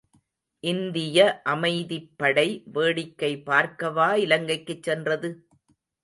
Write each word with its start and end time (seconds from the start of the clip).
இந்திய 0.63 1.17
அமைதிப்படை 1.45 2.45
வேடிக்கை 2.73 3.43
பார்க்கவா 3.45 4.15
இலங்கைக்குச் 4.15 4.83
சென்றது? 4.83 5.29